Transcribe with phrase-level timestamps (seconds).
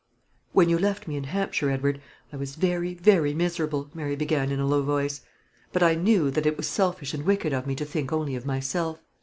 [0.51, 2.01] "When you left me in Hampshire, Edward,
[2.33, 5.21] I was very, very miserable," Mary began, in a low voice;
[5.71, 8.43] "but I knew that it was selfish and wicked of me to think only of
[8.43, 8.99] myself.